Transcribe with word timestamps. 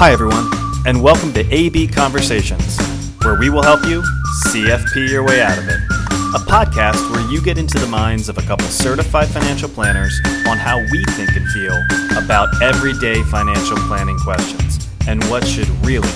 Hi, 0.00 0.12
everyone, 0.12 0.48
and 0.86 1.02
welcome 1.02 1.32
to 1.32 1.44
AB 1.52 1.88
Conversations, 1.88 2.78
where 3.24 3.36
we 3.36 3.50
will 3.50 3.64
help 3.64 3.84
you 3.84 4.00
CFP 4.46 5.08
your 5.10 5.24
way 5.24 5.42
out 5.42 5.58
of 5.58 5.68
it. 5.68 5.80
A 6.36 6.38
podcast 6.46 7.10
where 7.10 7.28
you 7.28 7.42
get 7.42 7.58
into 7.58 7.80
the 7.80 7.86
minds 7.88 8.28
of 8.28 8.38
a 8.38 8.42
couple 8.42 8.64
certified 8.68 9.26
financial 9.26 9.68
planners 9.68 10.20
on 10.46 10.56
how 10.56 10.78
we 10.78 11.04
think 11.16 11.30
and 11.34 11.48
feel 11.48 11.74
about 12.16 12.62
everyday 12.62 13.24
financial 13.24 13.76
planning 13.88 14.16
questions 14.20 14.86
and 15.08 15.20
what 15.24 15.44
should 15.44 15.68
really 15.84 16.08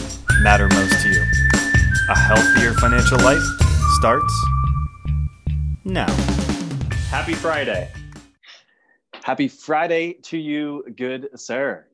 matter 0.42 0.68
most 0.68 1.02
to 1.02 1.08
you. 1.08 1.24
A 2.08 2.16
healthier 2.16 2.74
financial 2.74 3.18
life 3.18 3.42
starts 3.98 4.32
now. 5.84 6.12
Happy 7.10 7.34
Friday. 7.34 7.90
Happy 9.24 9.48
Friday 9.48 10.12
to 10.22 10.38
you, 10.38 10.84
good 10.94 11.30
sir. 11.34 11.84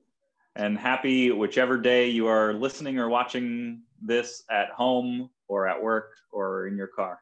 And 0.58 0.76
happy 0.76 1.30
whichever 1.30 1.78
day 1.78 2.08
you 2.08 2.26
are 2.26 2.52
listening 2.52 2.98
or 2.98 3.08
watching 3.08 3.82
this 4.02 4.42
at 4.50 4.70
home 4.70 5.30
or 5.46 5.68
at 5.68 5.80
work 5.80 6.10
or 6.32 6.66
in 6.66 6.76
your 6.76 6.88
car. 6.88 7.20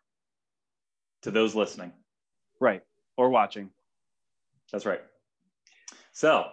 To 1.22 1.30
those 1.30 1.54
listening. 1.54 1.92
Right. 2.60 2.82
Or 3.18 3.28
watching. 3.28 3.68
That's 4.72 4.86
right. 4.86 5.02
So 6.12 6.46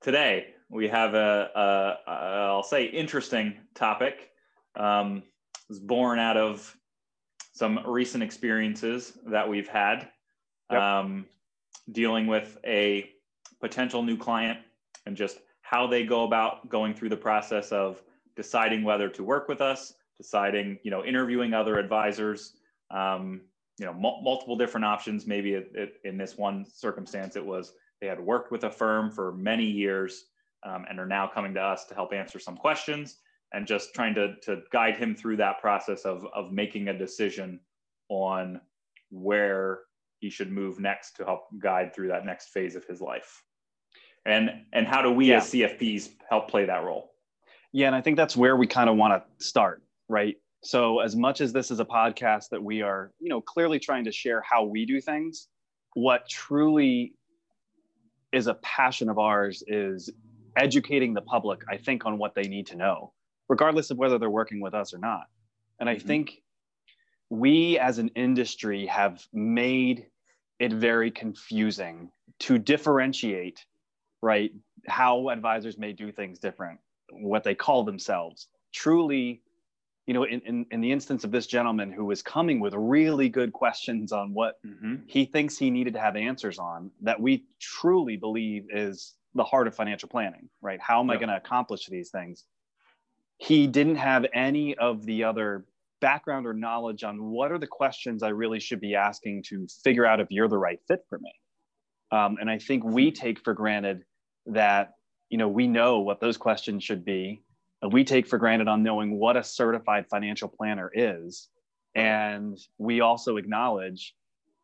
today 0.00 0.48
we 0.68 0.88
have 0.88 1.14
a, 1.14 1.50
a, 1.54 2.10
a 2.10 2.14
I'll 2.48 2.64
say 2.64 2.86
interesting 2.86 3.58
topic. 3.76 4.30
Um, 4.74 5.18
it 5.18 5.68
was 5.68 5.78
born 5.78 6.18
out 6.18 6.36
of 6.36 6.76
some 7.52 7.78
recent 7.86 8.24
experiences 8.24 9.16
that 9.26 9.48
we've 9.48 9.68
had 9.68 10.08
yep. 10.68 10.80
um, 10.80 11.26
dealing 11.92 12.26
with 12.26 12.58
a 12.66 13.08
potential 13.60 14.02
new 14.02 14.16
client 14.16 14.58
and 15.06 15.16
just 15.16 15.38
how 15.72 15.86
they 15.86 16.04
go 16.04 16.24
about 16.24 16.68
going 16.68 16.92
through 16.92 17.08
the 17.08 17.16
process 17.16 17.72
of 17.72 18.02
deciding 18.36 18.84
whether 18.84 19.08
to 19.08 19.24
work 19.24 19.48
with 19.48 19.62
us, 19.62 19.94
deciding, 20.18 20.78
you 20.82 20.90
know, 20.90 21.02
interviewing 21.02 21.54
other 21.54 21.78
advisors, 21.78 22.52
um, 22.90 23.40
you 23.78 23.86
know, 23.86 23.92
m- 23.92 24.22
multiple 24.22 24.54
different 24.54 24.84
options. 24.84 25.26
Maybe 25.26 25.54
it, 25.54 25.72
it, 25.74 25.94
in 26.04 26.18
this 26.18 26.36
one 26.36 26.66
circumstance, 26.70 27.36
it 27.36 27.44
was 27.44 27.72
they 28.02 28.06
had 28.06 28.20
worked 28.20 28.52
with 28.52 28.64
a 28.64 28.70
firm 28.70 29.10
for 29.10 29.32
many 29.32 29.64
years 29.64 30.26
um, 30.62 30.84
and 30.90 31.00
are 31.00 31.06
now 31.06 31.26
coming 31.26 31.54
to 31.54 31.60
us 31.60 31.86
to 31.86 31.94
help 31.94 32.12
answer 32.12 32.38
some 32.38 32.56
questions 32.56 33.16
and 33.54 33.66
just 33.66 33.94
trying 33.94 34.14
to, 34.14 34.34
to 34.42 34.60
guide 34.72 34.98
him 34.98 35.14
through 35.14 35.38
that 35.38 35.58
process 35.58 36.02
of, 36.02 36.26
of 36.34 36.52
making 36.52 36.88
a 36.88 36.98
decision 36.98 37.58
on 38.10 38.60
where 39.10 39.80
he 40.18 40.28
should 40.28 40.52
move 40.52 40.78
next 40.78 41.12
to 41.16 41.24
help 41.24 41.44
guide 41.58 41.94
through 41.94 42.08
that 42.08 42.26
next 42.26 42.50
phase 42.50 42.76
of 42.76 42.84
his 42.84 43.00
life 43.00 43.42
and 44.24 44.50
and 44.72 44.86
how 44.86 45.02
do 45.02 45.10
we 45.10 45.28
yeah. 45.30 45.38
as 45.38 45.50
cfps 45.50 46.10
help 46.28 46.48
play 46.48 46.64
that 46.64 46.84
role 46.84 47.12
yeah 47.72 47.86
and 47.86 47.96
i 47.96 48.00
think 48.00 48.16
that's 48.16 48.36
where 48.36 48.56
we 48.56 48.66
kind 48.66 48.88
of 48.88 48.96
want 48.96 49.12
to 49.12 49.44
start 49.44 49.82
right 50.08 50.36
so 50.62 51.00
as 51.00 51.16
much 51.16 51.40
as 51.40 51.52
this 51.52 51.70
is 51.70 51.80
a 51.80 51.84
podcast 51.84 52.48
that 52.50 52.62
we 52.62 52.82
are 52.82 53.12
you 53.18 53.28
know 53.28 53.40
clearly 53.40 53.78
trying 53.78 54.04
to 54.04 54.12
share 54.12 54.42
how 54.42 54.64
we 54.64 54.86
do 54.86 55.00
things 55.00 55.48
what 55.94 56.28
truly 56.28 57.14
is 58.32 58.46
a 58.46 58.54
passion 58.54 59.08
of 59.08 59.18
ours 59.18 59.62
is 59.66 60.10
educating 60.56 61.14
the 61.14 61.22
public 61.22 61.62
i 61.68 61.76
think 61.76 62.06
on 62.06 62.18
what 62.18 62.34
they 62.34 62.42
need 62.42 62.66
to 62.66 62.76
know 62.76 63.12
regardless 63.48 63.90
of 63.90 63.98
whether 63.98 64.18
they're 64.18 64.30
working 64.30 64.60
with 64.60 64.74
us 64.74 64.94
or 64.94 64.98
not 64.98 65.24
and 65.80 65.88
i 65.88 65.94
mm-hmm. 65.94 66.06
think 66.06 66.42
we 67.30 67.78
as 67.78 67.96
an 67.96 68.08
industry 68.08 68.84
have 68.86 69.24
made 69.32 70.06
it 70.60 70.70
very 70.70 71.10
confusing 71.10 72.10
to 72.38 72.58
differentiate 72.58 73.64
right? 74.22 74.52
How 74.86 75.28
advisors 75.28 75.76
may 75.76 75.92
do 75.92 76.12
things 76.12 76.38
different, 76.38 76.78
what 77.10 77.44
they 77.44 77.54
call 77.54 77.84
themselves. 77.84 78.48
Truly, 78.72 79.42
you 80.06 80.14
know, 80.14 80.24
in, 80.24 80.40
in, 80.40 80.66
in, 80.70 80.80
the 80.80 80.90
instance 80.90 81.24
of 81.24 81.30
this 81.30 81.46
gentleman 81.46 81.92
who 81.92 82.04
was 82.04 82.22
coming 82.22 82.58
with 82.58 82.74
really 82.74 83.28
good 83.28 83.52
questions 83.52 84.12
on 84.12 84.32
what 84.32 84.54
mm-hmm. 84.64 84.96
he 85.06 85.24
thinks 85.24 85.58
he 85.58 85.70
needed 85.70 85.94
to 85.94 86.00
have 86.00 86.16
answers 86.16 86.58
on, 86.58 86.90
that 87.02 87.20
we 87.20 87.44
truly 87.60 88.16
believe 88.16 88.66
is 88.72 89.14
the 89.34 89.44
heart 89.44 89.66
of 89.66 89.74
financial 89.74 90.08
planning, 90.08 90.48
right? 90.60 90.80
How 90.80 91.00
am 91.00 91.10
I 91.10 91.16
going 91.16 91.28
to 91.28 91.36
accomplish 91.36 91.86
these 91.86 92.10
things? 92.10 92.44
He 93.38 93.66
didn't 93.66 93.96
have 93.96 94.26
any 94.34 94.76
of 94.76 95.04
the 95.04 95.24
other 95.24 95.64
background 96.00 96.46
or 96.46 96.52
knowledge 96.52 97.04
on 97.04 97.30
what 97.30 97.52
are 97.52 97.58
the 97.58 97.66
questions 97.66 98.22
I 98.22 98.28
really 98.28 98.60
should 98.60 98.80
be 98.80 98.94
asking 98.94 99.44
to 99.44 99.66
figure 99.84 100.04
out 100.04 100.20
if 100.20 100.28
you're 100.30 100.48
the 100.48 100.58
right 100.58 100.80
fit 100.86 101.00
for 101.08 101.18
me. 101.18 101.32
Um, 102.10 102.36
and 102.40 102.50
I 102.50 102.58
think 102.58 102.84
we 102.84 103.10
take 103.10 103.42
for 103.42 103.54
granted 103.54 104.04
that 104.46 104.94
you 105.28 105.38
know 105.38 105.48
we 105.48 105.66
know 105.66 106.00
what 106.00 106.20
those 106.20 106.36
questions 106.36 106.84
should 106.84 107.04
be 107.04 107.42
we 107.90 108.04
take 108.04 108.26
for 108.26 108.38
granted 108.38 108.68
on 108.68 108.82
knowing 108.82 109.18
what 109.18 109.36
a 109.36 109.42
certified 109.42 110.06
financial 110.08 110.48
planner 110.48 110.90
is. 110.94 111.48
And 111.94 112.56
we 112.78 113.00
also 113.00 113.36
acknowledge 113.36 114.14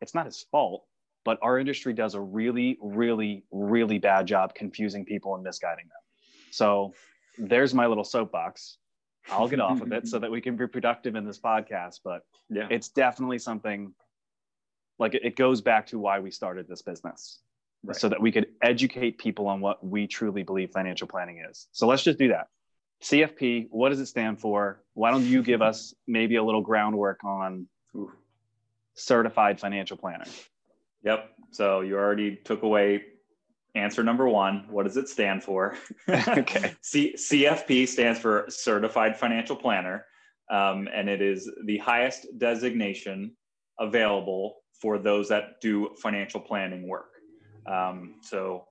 it's 0.01 0.15
not 0.15 0.25
his 0.25 0.45
fault 0.51 0.85
but 1.25 1.37
our 1.41 1.59
industry 1.59 1.93
does 1.93 2.15
a 2.15 2.21
really 2.21 2.77
really 2.81 3.43
really 3.51 3.99
bad 3.99 4.25
job 4.25 4.55
confusing 4.55 5.03
people 5.05 5.35
and 5.35 5.43
misguiding 5.43 5.85
them. 5.85 6.01
So 6.51 6.93
there's 7.37 7.73
my 7.73 7.85
little 7.87 8.05
soapbox. 8.05 8.77
I'll 9.29 9.47
get 9.47 9.59
off 9.59 9.81
of 9.81 9.91
it 9.91 10.07
so 10.07 10.17
that 10.19 10.31
we 10.31 10.41
can 10.41 10.55
be 10.55 10.65
productive 10.65 11.15
in 11.15 11.25
this 11.25 11.37
podcast 11.37 11.99
but 12.03 12.21
yeah. 12.49 12.67
it's 12.71 12.89
definitely 12.89 13.37
something 13.37 13.93
like 14.97 15.13
it 15.13 15.35
goes 15.35 15.61
back 15.61 15.85
to 15.87 15.99
why 15.99 16.19
we 16.19 16.31
started 16.31 16.67
this 16.67 16.81
business 16.81 17.41
right. 17.83 17.95
so 17.95 18.09
that 18.09 18.21
we 18.21 18.31
could 18.31 18.47
educate 18.61 19.17
people 19.17 19.47
on 19.47 19.61
what 19.61 19.85
we 19.85 20.07
truly 20.07 20.43
believe 20.43 20.71
financial 20.71 21.07
planning 21.07 21.43
is. 21.49 21.67
So 21.71 21.87
let's 21.87 22.03
just 22.03 22.19
do 22.19 22.29
that. 22.29 22.47
CFP, 23.03 23.67
what 23.69 23.89
does 23.89 23.99
it 23.99 24.07
stand 24.07 24.39
for? 24.39 24.83
Why 24.93 25.11
don't 25.11 25.23
you 25.25 25.41
give 25.41 25.61
us 25.69 25.93
maybe 26.07 26.35
a 26.35 26.43
little 26.43 26.61
groundwork 26.61 27.23
on 27.23 27.67
certified 28.95 29.59
financial 29.59 29.97
planner? 29.97 30.25
Yep. 31.03 31.29
So 31.51 31.81
you 31.81 31.95
already 31.95 32.35
took 32.35 32.63
away 32.63 33.03
answer 33.75 34.03
number 34.03 34.27
one. 34.27 34.65
What 34.69 34.83
does 34.83 34.97
it 34.97 35.09
stand 35.09 35.43
for? 35.43 35.77
okay. 36.09 36.73
C- 36.81 37.15
CFP 37.15 37.87
stands 37.87 38.19
for 38.19 38.45
Certified 38.49 39.17
Financial 39.17 39.55
Planner, 39.55 40.05
um, 40.51 40.87
and 40.93 41.09
it 41.09 41.21
is 41.21 41.49
the 41.65 41.77
highest 41.77 42.27
designation 42.37 43.35
available 43.79 44.57
for 44.81 44.97
those 44.97 45.29
that 45.29 45.61
do 45.61 45.89
financial 46.01 46.39
planning 46.39 46.87
work. 46.87 47.09
Um, 47.65 48.15
so, 48.21 48.65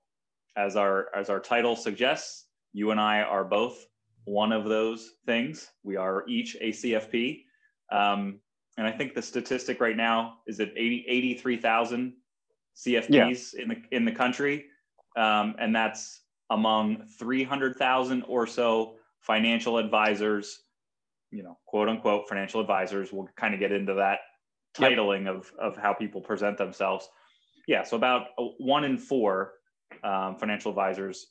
as 0.57 0.77
our 0.77 1.09
as 1.15 1.31
our 1.31 1.41
title 1.41 1.77
suggests, 1.77 2.47
you 2.73 2.91
and 2.91 3.01
I 3.01 3.21
are 3.23 3.45
both 3.45 3.87
one 4.25 4.53
of 4.53 4.65
those 4.65 5.13
things. 5.27 5.69
We 5.83 5.97
are 5.97 6.25
each 6.29 6.57
a 6.61 6.71
CFP, 6.71 7.45
um, 7.93 8.41
and 8.77 8.87
I 8.87 8.93
think 8.93 9.15
the 9.15 9.23
statistic 9.23 9.81
right 9.81 9.97
now 9.97 10.39
is 10.47 10.61
at 10.61 10.71
80, 10.77 11.07
83,000 11.09 12.13
CFPs 12.77 13.09
yeah. 13.09 13.63
in 13.63 13.69
the 13.69 13.77
in 13.91 14.05
the 14.05 14.13
country, 14.13 14.67
um, 15.17 15.55
and 15.59 15.75
that's 15.75 16.23
among 16.51 17.07
300,000 17.19 18.23
or 18.29 18.47
so 18.47 18.97
financial 19.21 19.79
advisors. 19.79 20.63
You 21.31 21.43
know, 21.43 21.59
quote 21.67 21.89
unquote 21.89 22.29
financial 22.29 22.61
advisors. 22.61 23.13
We'll 23.13 23.29
kind 23.37 23.55
of 23.55 23.61
get 23.61 23.73
into 23.73 23.95
that 23.95 24.21
titling 24.77 25.25
yep. 25.25 25.35
of 25.35 25.53
of 25.59 25.77
how 25.77 25.93
people 25.93 26.21
present 26.21 26.57
themselves 26.57 27.09
yeah, 27.69 27.85
so 27.85 27.97
about 27.97 28.29
one 28.57 28.83
in 28.85 28.97
four 28.97 29.53
um, 30.03 30.37
financial 30.37 30.71
advisors 30.71 31.27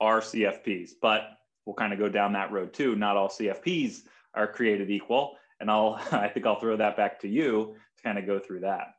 are 0.00 0.20
CFPs, 0.20 0.92
but 1.00 1.28
we'll 1.66 1.74
kind 1.74 1.92
of 1.92 1.98
go 1.98 2.08
down 2.08 2.32
that 2.32 2.50
road 2.50 2.72
too. 2.72 2.96
Not 2.96 3.16
all 3.16 3.28
CFPs 3.28 4.00
are 4.34 4.50
created 4.50 4.90
equal, 4.90 5.36
and 5.60 5.70
I'll 5.70 6.00
I 6.12 6.28
think 6.28 6.46
I'll 6.46 6.58
throw 6.58 6.78
that 6.78 6.96
back 6.96 7.20
to 7.20 7.28
you 7.28 7.76
to 7.98 8.02
kind 8.02 8.18
of 8.18 8.26
go 8.26 8.38
through 8.38 8.60
that. 8.60 8.94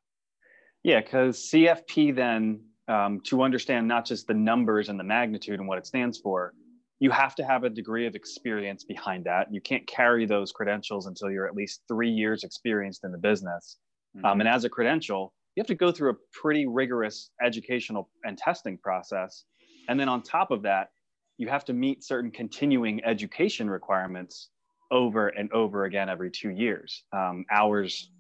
Yeah, 0.83 1.01
because 1.01 1.49
CFP 1.51 2.15
then 2.15 2.61
um, 2.87 3.21
to 3.21 3.41
understand 3.41 3.87
not 3.87 4.05
just 4.05 4.27
the 4.27 4.35
numbers 4.35 4.89
and 4.89 4.99
the 4.99 5.03
magnitude 5.03 5.59
and 5.59 5.67
what 5.67 5.79
it 5.79 5.87
stands 5.87 6.19
for, 6.19 6.53
you 6.99 7.09
have 7.09 7.33
to 7.35 7.43
have 7.43 7.63
a 7.63 7.69
degree 7.69 8.05
of 8.05 8.13
experience 8.13 8.83
behind 8.83 9.25
that. 9.25 9.51
You 9.51 9.61
can't 9.61 9.87
carry 9.87 10.27
those 10.27 10.51
credentials 10.51 11.07
until 11.07 11.31
you're 11.31 11.47
at 11.47 11.55
least 11.55 11.81
three 11.87 12.11
years 12.11 12.43
experienced 12.43 13.03
in 13.03 13.11
the 13.11 13.17
business. 13.17 13.77
Mm-hmm. 14.15 14.25
Um, 14.25 14.39
and 14.41 14.47
as 14.47 14.63
a 14.63 14.69
credential, 14.69 15.33
you 15.55 15.61
have 15.61 15.67
to 15.67 15.75
go 15.75 15.91
through 15.91 16.11
a 16.11 16.15
pretty 16.31 16.65
rigorous 16.65 17.29
educational 17.43 18.09
and 18.23 18.37
testing 18.37 18.77
process. 18.77 19.43
And 19.87 19.99
then 19.99 20.09
on 20.09 20.23
top 20.23 20.51
of 20.51 20.63
that, 20.63 20.89
you 21.37 21.47
have 21.47 21.65
to 21.65 21.73
meet 21.73 22.03
certain 22.03 22.31
continuing 22.31 23.03
education 23.03 23.69
requirements 23.69 24.49
over 24.91 25.29
and 25.29 25.51
over 25.51 25.85
again 25.85 26.09
every 26.09 26.31
two 26.31 26.49
years, 26.49 27.03
um, 27.11 27.45
hours, 27.51 28.11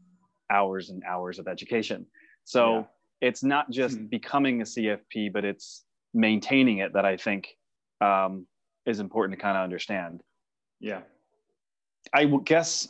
hours 0.51 0.89
and 0.89 1.03
hours 1.07 1.39
of 1.39 1.47
education. 1.47 2.05
So 2.43 2.73
yeah. 2.73 2.83
it's 3.21 3.43
not 3.43 3.69
just 3.71 3.97
hmm 3.97 4.05
becoming 4.05 4.61
a 4.61 4.65
CFP, 4.65 5.31
but 5.31 5.45
it's 5.45 5.85
maintaining 6.13 6.79
it 6.79 6.93
that 6.93 7.05
I 7.05 7.17
think 7.17 7.47
um, 8.01 8.45
is 8.85 8.99
important 8.99 9.37
to 9.37 9.41
kind 9.41 9.57
of 9.57 9.63
understand. 9.63 10.21
Yeah. 10.79 11.01
I 12.13 12.25
would 12.25 12.45
guess, 12.45 12.87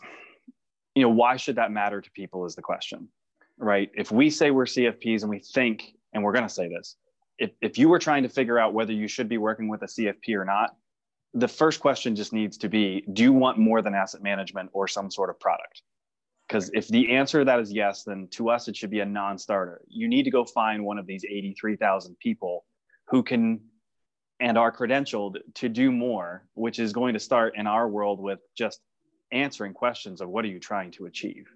you 0.96 1.04
know, 1.04 1.10
why 1.10 1.38
should 1.38 1.58
that 1.58 1.72
matter 1.72 2.02
to 2.02 2.12
people 2.12 2.46
is 2.46 2.56
the 2.56 2.62
question 2.62 3.10
right? 3.58 3.90
If 3.96 4.12
we 4.12 4.30
say 4.30 4.52
we're 4.52 4.66
CFPs 4.66 5.22
and 5.22 5.30
we 5.30 5.40
think, 5.40 5.94
and 6.14 6.24
we're 6.24 6.34
going 6.34 6.48
to 6.48 6.54
say 6.54 6.70
this, 6.70 6.96
if, 7.38 7.52
if 7.62 7.78
you 7.78 7.90
were 7.90 8.00
trying 8.00 8.24
to 8.24 8.30
figure 8.30 8.60
out 8.60 8.74
whether 8.74 8.94
you 8.94 9.08
should 9.08 9.30
be 9.30 9.38
working 9.38 9.68
with 9.68 9.82
a 9.82 9.88
CFP 9.88 10.36
or 10.36 10.46
not, 10.46 10.76
the 11.34 11.48
first 11.48 11.80
question 11.80 12.16
just 12.16 12.32
needs 12.32 12.58
to 12.58 12.70
be 12.70 13.04
do 13.12 13.24
you 13.24 13.34
want 13.34 13.58
more 13.58 13.82
than 13.82 13.96
asset 13.96 14.22
management 14.22 14.70
or 14.74 14.88
some 14.88 15.10
sort 15.10 15.30
of 15.30 15.40
product? 15.40 15.82
Because 16.48 16.70
if 16.74 16.88
the 16.88 17.12
answer 17.12 17.40
to 17.40 17.46
that 17.46 17.60
is 17.60 17.72
yes 17.72 18.04
then 18.04 18.28
to 18.32 18.50
us 18.50 18.68
it 18.68 18.76
should 18.76 18.92
be 18.92 19.00
a 19.00 19.06
non-starter. 19.06 19.82
You 19.88 20.08
need 20.08 20.24
to 20.24 20.32
go 20.32 20.46
find 20.46 20.86
one 20.86 21.00
of 21.00 21.08
these 21.08 21.26
83000 21.26 22.18
people 22.20 22.66
who 23.08 23.24
can 23.24 23.62
and 24.40 24.58
are 24.58 24.72
credentialed 24.72 25.38
to 25.56 25.70
do 25.70 25.92
more 25.92 26.46
which 26.54 26.78
is 26.78 26.94
going 26.94 27.14
to 27.14 27.20
start 27.20 27.54
in 27.56 27.66
our 27.66 27.88
world 27.88 28.20
with 28.20 28.40
just 28.56 28.80
answering 29.32 29.74
questions 29.74 30.22
of 30.22 30.30
what 30.30 30.46
are 30.46 30.50
you 30.50 30.60
trying 30.60 30.92
to 30.92 31.06
achieve 31.06 31.48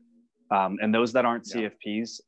um, 0.52 0.78
and 0.82 0.94
those 0.94 1.14
that 1.14 1.26
aren't 1.26 1.48
yeah. 1.54 1.70
cfps 1.70 2.22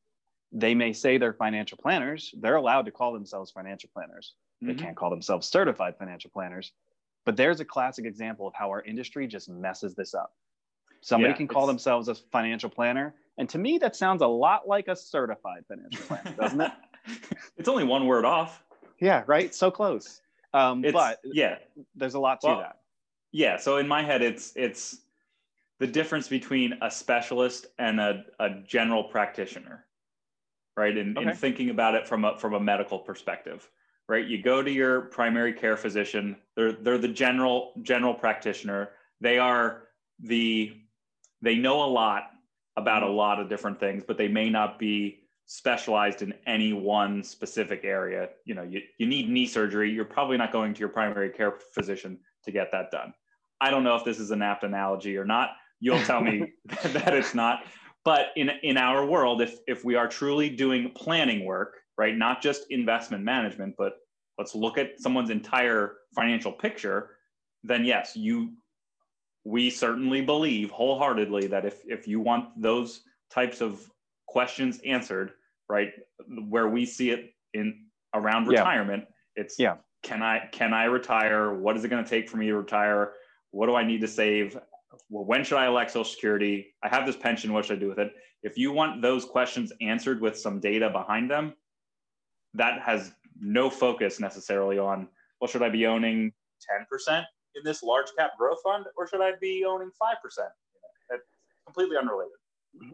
they 0.51 0.73
may 0.73 0.91
say 0.91 1.17
they're 1.17 1.33
financial 1.33 1.77
planners 1.77 2.33
they're 2.39 2.55
allowed 2.55 2.85
to 2.85 2.91
call 2.91 3.13
themselves 3.13 3.51
financial 3.51 3.89
planners 3.93 4.33
mm-hmm. 4.63 4.75
they 4.75 4.81
can't 4.81 4.95
call 4.95 5.09
themselves 5.09 5.47
certified 5.47 5.95
financial 5.97 6.29
planners 6.31 6.71
but 7.29 7.37
there's 7.37 7.59
a 7.59 7.65
classic 7.65 8.05
example 8.05 8.47
of 8.47 8.53
how 8.55 8.69
our 8.69 8.81
industry 8.81 9.27
just 9.27 9.49
messes 9.49 9.93
this 9.93 10.13
up. 10.15 10.33
Somebody 11.01 11.31
yeah, 11.31 11.37
can 11.37 11.47
call 11.47 11.67
themselves 11.67 12.07
a 12.07 12.15
financial 12.15 12.71
planner. 12.71 13.13
And 13.37 13.47
to 13.49 13.59
me, 13.59 13.77
that 13.77 13.95
sounds 13.95 14.23
a 14.23 14.27
lot 14.27 14.67
like 14.67 14.87
a 14.87 14.95
certified 14.95 15.63
financial 15.67 16.03
planner, 16.07 16.35
doesn't 16.35 16.59
it? 16.59 16.71
it's 17.57 17.69
only 17.69 17.83
one 17.83 18.07
word 18.07 18.25
off. 18.25 18.63
Yeah, 18.99 19.23
right. 19.27 19.53
So 19.53 19.71
close. 19.71 20.21
Um, 20.53 20.83
but 20.91 21.19
yeah, 21.23 21.57
there's 21.95 22.15
a 22.15 22.19
lot 22.19 22.41
to 22.41 22.47
well, 22.47 22.59
that. 22.61 22.79
Yeah. 23.31 23.57
So 23.57 23.77
in 23.77 23.87
my 23.87 24.01
head, 24.01 24.21
it's 24.23 24.51
it's 24.55 24.97
the 25.79 25.87
difference 25.87 26.27
between 26.27 26.73
a 26.81 26.91
specialist 26.91 27.67
and 27.77 27.99
a, 27.99 28.23
a 28.39 28.49
general 28.67 29.03
practitioner, 29.03 29.85
right? 30.75 30.95
In, 30.95 31.17
okay. 31.17 31.29
in 31.29 31.35
thinking 31.35 31.69
about 31.69 31.95
it 31.95 32.07
from 32.07 32.25
a 32.25 32.37
from 32.37 32.53
a 32.53 32.59
medical 32.59 32.99
perspective 32.99 33.69
right? 34.09 34.27
You 34.27 34.41
go 34.41 34.61
to 34.61 34.71
your 34.71 35.01
primary 35.01 35.53
care 35.53 35.77
physician. 35.77 36.35
They're 36.55 36.73
they're 36.73 36.97
the 36.97 37.07
general 37.07 37.73
general 37.83 38.13
practitioner. 38.13 38.89
They 39.21 39.37
are 39.37 39.83
the 40.19 40.73
they 41.41 41.55
know 41.55 41.83
a 41.83 41.87
lot 41.87 42.31
about 42.75 43.03
a 43.03 43.09
lot 43.09 43.39
of 43.39 43.47
different 43.47 43.79
things, 43.79 44.03
but 44.05 44.17
they 44.17 44.27
may 44.27 44.49
not 44.49 44.79
be 44.79 45.19
specialized 45.45 46.21
in 46.21 46.33
any 46.47 46.73
one 46.73 47.23
specific 47.23 47.81
area. 47.83 48.29
You 48.45 48.55
know, 48.55 48.63
you, 48.63 48.81
you 48.97 49.05
need 49.05 49.29
knee 49.29 49.45
surgery. 49.45 49.91
You're 49.91 50.05
probably 50.05 50.37
not 50.37 50.51
going 50.51 50.73
to 50.73 50.79
your 50.79 50.89
primary 50.89 51.29
care 51.29 51.53
physician 51.73 52.19
to 52.43 52.51
get 52.51 52.71
that 52.71 52.91
done. 52.91 53.13
I 53.61 53.69
don't 53.69 53.83
know 53.83 53.95
if 53.95 54.03
this 54.03 54.19
is 54.19 54.31
an 54.31 54.41
apt 54.41 54.63
analogy 54.63 55.17
or 55.17 55.25
not. 55.25 55.51
You'll 55.79 56.03
tell 56.03 56.21
me 56.21 56.53
that 56.83 57.13
it's 57.13 57.33
not. 57.33 57.63
But 58.05 58.27
in 58.35 58.49
in 58.63 58.77
our 58.77 59.05
world, 59.05 59.41
if 59.41 59.59
if 59.67 59.83
we 59.83 59.95
are 59.95 60.07
truly 60.07 60.49
doing 60.49 60.91
planning 60.95 61.45
work, 61.45 61.77
right? 61.97 62.15
Not 62.15 62.41
just 62.41 62.65
investment 62.69 63.23
management, 63.23 63.75
but 63.77 63.93
let's 64.37 64.55
look 64.55 64.77
at 64.77 64.99
someone's 64.99 65.29
entire 65.29 65.97
financial 66.15 66.51
picture, 66.51 67.11
then 67.63 67.83
yes, 67.83 68.15
you 68.15 68.53
we 69.43 69.69
certainly 69.69 70.21
believe 70.21 70.69
wholeheartedly 70.71 71.47
that 71.47 71.65
if 71.65 71.81
if 71.87 72.07
you 72.07 72.19
want 72.19 72.49
those 72.61 73.01
types 73.29 73.61
of 73.61 73.89
questions 74.27 74.79
answered, 74.85 75.31
right, 75.67 75.91
where 76.47 76.69
we 76.69 76.85
see 76.85 77.11
it 77.11 77.33
in 77.53 77.85
around 78.13 78.47
retirement, 78.47 79.03
yeah. 79.07 79.41
it's 79.41 79.59
yeah. 79.59 79.75
can 80.03 80.21
I 80.21 80.47
can 80.51 80.73
I 80.73 80.85
retire? 80.85 81.53
What 81.53 81.75
is 81.77 81.83
it 81.83 81.89
going 81.89 82.03
to 82.03 82.09
take 82.09 82.29
for 82.29 82.37
me 82.37 82.47
to 82.47 82.55
retire? 82.55 83.13
What 83.51 83.67
do 83.67 83.75
I 83.75 83.83
need 83.83 84.01
to 84.01 84.07
save? 84.07 84.57
Well, 85.09 85.25
when 85.25 85.43
should 85.43 85.57
I 85.57 85.67
elect 85.67 85.91
Social 85.91 86.03
Security? 86.03 86.73
I 86.83 86.89
have 86.89 87.05
this 87.05 87.15
pension. 87.15 87.53
What 87.53 87.65
should 87.65 87.77
I 87.77 87.79
do 87.79 87.89
with 87.89 87.99
it? 87.99 88.11
If 88.43 88.57
you 88.57 88.71
want 88.71 89.01
those 89.01 89.25
questions 89.25 89.71
answered 89.81 90.21
with 90.21 90.37
some 90.37 90.59
data 90.59 90.89
behind 90.89 91.29
them, 91.29 91.53
that 92.53 92.81
has 92.81 93.11
no 93.39 93.69
focus 93.69 94.19
necessarily 94.19 94.77
on 94.77 95.07
well 95.39 95.47
should 95.47 95.63
i 95.63 95.69
be 95.69 95.85
owning 95.85 96.31
10% 97.09 97.23
in 97.55 97.63
this 97.63 97.83
large 97.83 98.07
cap 98.17 98.31
growth 98.37 98.59
fund 98.63 98.85
or 98.97 99.07
should 99.07 99.21
i 99.21 99.31
be 99.39 99.65
owning 99.65 99.89
5% 99.89 100.13
that's 101.09 101.23
completely 101.65 101.97
unrelated 101.97 102.33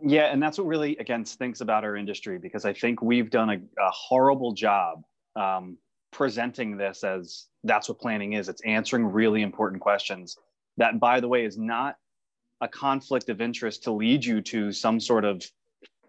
yeah 0.03 0.25
and 0.25 0.41
that's 0.41 0.57
what 0.57 0.67
really 0.67 0.95
again 0.97 1.25
stinks 1.25 1.61
about 1.61 1.83
our 1.83 1.95
industry 1.95 2.37
because 2.37 2.65
i 2.65 2.73
think 2.73 3.01
we've 3.01 3.29
done 3.29 3.49
a, 3.49 3.55
a 3.55 3.91
horrible 3.91 4.53
job 4.53 5.03
um, 5.35 5.77
presenting 6.11 6.77
this 6.77 7.03
as 7.03 7.47
that's 7.63 7.89
what 7.89 7.99
planning 7.99 8.33
is 8.33 8.47
it's 8.47 8.61
answering 8.61 9.05
really 9.05 9.41
important 9.41 9.81
questions 9.81 10.37
that 10.77 11.00
by 11.00 11.19
the 11.19 11.27
way 11.27 11.45
is 11.45 11.57
not 11.57 11.95
a 12.62 12.68
conflict 12.68 13.30
of 13.30 13.42
interest 13.42 13.83
to 13.83 13.92
lead 13.92 14.24
you 14.24 14.42
to 14.42 14.72
some 14.72 15.00
sort 15.00 15.25
of 15.25 15.44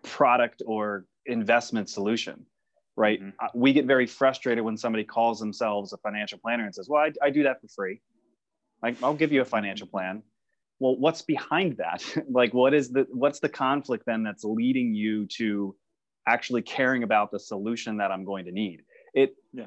product 0.02 0.62
or 0.66 1.04
investment 1.26 1.88
solution 1.88 2.46
right? 2.96 3.22
Mm-hmm. 3.22 3.58
We 3.58 3.72
get 3.72 3.84
very 3.84 4.06
frustrated 4.06 4.64
when 4.64 4.76
somebody 4.76 5.04
calls 5.04 5.38
themselves 5.38 5.92
a 5.92 5.98
financial 5.98 6.38
planner 6.38 6.64
and 6.64 6.74
says, 6.74 6.88
"Well, 6.88 7.02
I, 7.02 7.12
I 7.22 7.30
do 7.30 7.42
that 7.44 7.60
for 7.60 7.68
free. 7.68 8.00
Like, 8.82 9.02
I'll 9.02 9.14
give 9.14 9.32
you 9.32 9.42
a 9.42 9.44
financial 9.44 9.86
plan." 9.86 10.22
Well, 10.78 10.96
what's 10.96 11.22
behind 11.22 11.78
that? 11.78 12.04
like, 12.30 12.54
what 12.54 12.74
is 12.74 12.90
the 12.90 13.06
what's 13.10 13.40
the 13.40 13.48
conflict 13.48 14.04
then 14.06 14.22
that's 14.22 14.44
leading 14.44 14.94
you 14.94 15.26
to 15.36 15.76
actually 16.26 16.62
caring 16.62 17.02
about 17.02 17.30
the 17.30 17.38
solution 17.38 17.98
that 17.98 18.10
I'm 18.10 18.24
going 18.24 18.46
to 18.46 18.52
need? 18.52 18.82
It 19.14 19.34
yeah. 19.52 19.66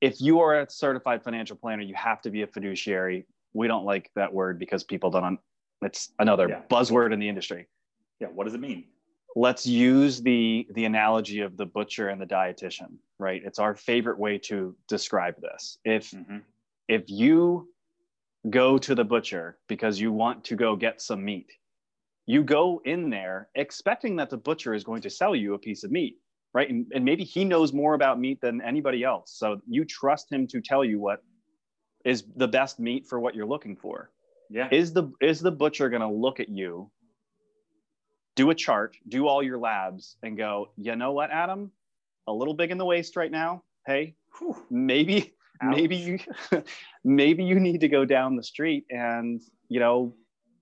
If 0.00 0.20
you 0.20 0.40
are 0.40 0.60
a 0.60 0.70
certified 0.70 1.22
financial 1.22 1.56
planner, 1.56 1.82
you 1.82 1.94
have 1.94 2.20
to 2.22 2.30
be 2.30 2.42
a 2.42 2.46
fiduciary. 2.46 3.26
We 3.56 3.68
don't 3.68 3.84
like 3.84 4.10
that 4.14 4.32
word 4.32 4.58
because 4.58 4.84
people 4.84 5.10
don't. 5.10 5.38
It's 5.82 6.12
another 6.18 6.48
yeah. 6.48 6.62
buzzword 6.70 7.12
in 7.12 7.18
the 7.18 7.28
industry. 7.28 7.66
Yeah. 8.20 8.28
What 8.28 8.44
does 8.44 8.54
it 8.54 8.60
mean? 8.60 8.84
let's 9.36 9.66
use 9.66 10.22
the 10.22 10.66
the 10.70 10.86
analogy 10.86 11.40
of 11.40 11.56
the 11.56 11.66
butcher 11.66 12.08
and 12.08 12.20
the 12.20 12.26
dietitian 12.26 12.96
right 13.18 13.42
it's 13.44 13.58
our 13.58 13.74
favorite 13.74 14.18
way 14.18 14.38
to 14.38 14.74
describe 14.88 15.34
this 15.40 15.78
if 15.84 16.10
mm-hmm. 16.10 16.38
if 16.88 17.04
you 17.06 17.68
go 18.48 18.78
to 18.78 18.94
the 18.94 19.04
butcher 19.04 19.58
because 19.68 20.00
you 20.00 20.10
want 20.10 20.42
to 20.42 20.56
go 20.56 20.74
get 20.74 21.00
some 21.02 21.22
meat 21.22 21.52
you 22.24 22.42
go 22.42 22.80
in 22.86 23.10
there 23.10 23.48
expecting 23.54 24.16
that 24.16 24.30
the 24.30 24.36
butcher 24.36 24.72
is 24.72 24.82
going 24.82 25.02
to 25.02 25.10
sell 25.10 25.36
you 25.36 25.52
a 25.54 25.58
piece 25.58 25.84
of 25.84 25.90
meat 25.90 26.16
right 26.54 26.70
and, 26.70 26.86
and 26.94 27.04
maybe 27.04 27.22
he 27.22 27.44
knows 27.44 27.74
more 27.74 27.92
about 27.92 28.18
meat 28.18 28.40
than 28.40 28.62
anybody 28.62 29.04
else 29.04 29.34
so 29.36 29.60
you 29.68 29.84
trust 29.84 30.32
him 30.32 30.46
to 30.46 30.62
tell 30.62 30.82
you 30.82 30.98
what 30.98 31.22
is 32.06 32.24
the 32.36 32.48
best 32.48 32.80
meat 32.80 33.06
for 33.06 33.20
what 33.20 33.34
you're 33.34 33.46
looking 33.46 33.76
for 33.76 34.10
yeah 34.48 34.68
is 34.70 34.92
the 34.92 35.10
is 35.20 35.40
the 35.40 35.50
butcher 35.50 35.90
going 35.90 36.00
to 36.00 36.08
look 36.08 36.40
at 36.40 36.48
you 36.48 36.90
do 38.36 38.50
a 38.50 38.54
chart, 38.54 38.96
do 39.08 39.26
all 39.26 39.42
your 39.42 39.58
labs, 39.58 40.16
and 40.22 40.36
go, 40.36 40.68
you 40.76 40.94
know 40.94 41.12
what, 41.12 41.30
Adam? 41.30 41.72
A 42.28 42.32
little 42.32 42.54
big 42.54 42.70
in 42.70 42.78
the 42.78 42.84
waist 42.84 43.16
right 43.16 43.30
now. 43.30 43.64
Hey, 43.86 44.14
Whew. 44.38 44.62
maybe, 44.70 45.34
Ouch. 45.62 45.74
maybe 45.74 45.96
you, 45.96 46.18
maybe 47.04 47.42
you 47.44 47.58
need 47.58 47.80
to 47.80 47.88
go 47.88 48.04
down 48.04 48.36
the 48.36 48.42
street 48.42 48.84
and 48.90 49.40
you 49.68 49.80
know 49.80 50.14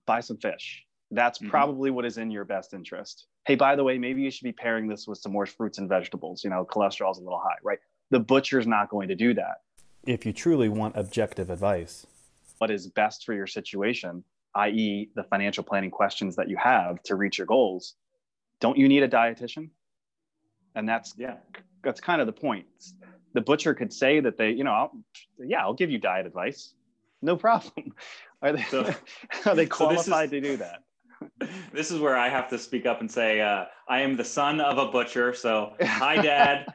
buy 0.07 0.21
some 0.21 0.37
fish. 0.37 0.83
That's 1.11 1.37
mm-hmm. 1.37 1.49
probably 1.49 1.91
what 1.91 2.05
is 2.05 2.17
in 2.17 2.31
your 2.31 2.45
best 2.45 2.73
interest. 2.73 3.27
Hey, 3.45 3.55
by 3.55 3.75
the 3.75 3.83
way, 3.83 3.97
maybe 3.99 4.21
you 4.21 4.31
should 4.31 4.45
be 4.45 4.53
pairing 4.53 4.87
this 4.87 5.07
with 5.07 5.19
some 5.19 5.31
more 5.31 5.45
fruits 5.45 5.77
and 5.77 5.87
vegetables. 5.87 6.43
You 6.43 6.49
know, 6.49 6.65
cholesterol's 6.65 7.19
a 7.19 7.23
little 7.23 7.41
high, 7.43 7.57
right? 7.63 7.79
The 8.09 8.19
butcher's 8.19 8.65
not 8.65 8.89
going 8.89 9.09
to 9.09 9.15
do 9.15 9.33
that. 9.33 9.57
If 10.05 10.25
you 10.25 10.33
truly 10.33 10.69
want 10.69 10.95
objective 10.95 11.49
advice, 11.49 12.05
what 12.59 12.71
is 12.71 12.87
best 12.87 13.25
for 13.25 13.33
your 13.33 13.47
situation 13.47 14.23
i.e., 14.55 15.09
the 15.15 15.23
financial 15.23 15.63
planning 15.63 15.91
questions 15.91 16.35
that 16.35 16.49
you 16.49 16.57
have 16.57 17.01
to 17.03 17.15
reach 17.15 17.37
your 17.37 17.47
goals, 17.47 17.95
don't 18.59 18.77
you 18.77 18.87
need 18.87 19.03
a 19.03 19.07
dietitian? 19.07 19.69
And 20.75 20.87
that's 20.87 21.13
yeah, 21.17 21.35
that's 21.83 22.01
kind 22.01 22.21
of 22.21 22.27
the 22.27 22.33
point. 22.33 22.65
The 23.33 23.41
butcher 23.41 23.73
could 23.73 23.91
say 23.91 24.21
that 24.21 24.37
they, 24.37 24.51
you 24.51 24.63
know, 24.63 24.71
I'll, 24.71 24.91
yeah, 25.39 25.61
I'll 25.61 25.73
give 25.73 25.89
you 25.89 25.97
diet 25.97 26.25
advice, 26.25 26.73
no 27.21 27.35
problem. 27.35 27.93
Are 28.41 28.51
they 28.53 28.63
so, 28.63 28.93
are 29.45 29.55
they 29.55 29.65
qualified 29.65 30.29
so 30.29 30.35
is, 30.35 30.41
to 30.41 30.41
do 30.41 30.57
that? 30.57 30.83
This 31.73 31.89
is 31.89 31.99
where 31.99 32.15
I 32.15 32.29
have 32.29 32.49
to 32.49 32.59
speak 32.59 32.85
up 32.85 32.99
and 32.99 33.09
say 33.09 33.41
uh, 33.41 33.65
I 33.87 34.01
am 34.01 34.15
the 34.15 34.23
son 34.23 34.61
of 34.61 34.77
a 34.77 34.91
butcher. 34.91 35.33
So 35.33 35.73
hi, 35.81 36.21
Dad. 36.21 36.67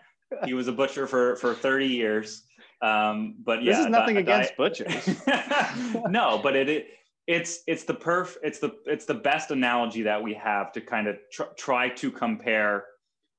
he 0.45 0.55
was 0.55 0.67
a 0.67 0.73
butcher 0.73 1.07
for 1.07 1.37
for 1.37 1.55
30 1.55 1.87
years. 1.87 2.45
Um, 2.83 3.37
but 3.45 3.63
yeah, 3.63 3.73
this 3.73 3.81
is 3.81 3.87
nothing 3.87 4.17
against 4.17 4.57
butchers. 4.57 5.21
no, 6.09 6.41
but 6.43 6.57
it, 6.57 6.69
it 6.69 6.87
it's 7.27 7.61
it's 7.67 7.85
the 7.85 7.95
perf 7.95 8.37
it's 8.43 8.59
the 8.59 8.77
it's 8.87 9.05
the 9.05 9.15
best 9.15 9.51
analogy 9.51 10.03
that 10.03 10.23
we 10.23 10.35
have 10.35 10.73
to 10.73 10.81
kind 10.81 11.07
of 11.07 11.17
tr- 11.31 11.53
try 11.57 11.89
to 11.91 12.11
compare 12.11 12.85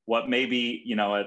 what 0.06 0.30
maybe 0.30 0.82
you 0.86 0.96
know 0.96 1.16
a, 1.16 1.26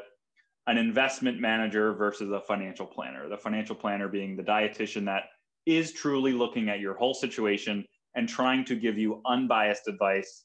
an 0.66 0.78
investment 0.78 1.40
manager 1.40 1.92
versus 1.92 2.30
a 2.30 2.40
financial 2.40 2.86
planner. 2.86 3.28
The 3.28 3.36
financial 3.36 3.74
planner 3.74 4.08
being 4.08 4.36
the 4.36 4.42
dietitian 4.42 5.04
that 5.06 5.24
is 5.66 5.92
truly 5.92 6.32
looking 6.32 6.68
at 6.68 6.80
your 6.80 6.94
whole 6.94 7.14
situation 7.14 7.84
and 8.14 8.28
trying 8.28 8.64
to 8.66 8.76
give 8.76 8.98
you 8.98 9.20
unbiased 9.26 9.88
advice 9.88 10.44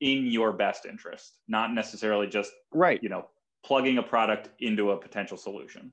in 0.00 0.26
your 0.26 0.52
best 0.52 0.86
interest 0.86 1.34
not 1.48 1.74
necessarily 1.74 2.26
just 2.26 2.52
right. 2.72 3.02
you 3.02 3.08
know 3.08 3.26
plugging 3.64 3.98
a 3.98 4.02
product 4.02 4.48
into 4.60 4.92
a 4.92 4.96
potential 4.96 5.36
solution 5.36 5.92